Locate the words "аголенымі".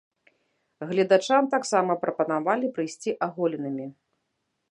3.29-3.87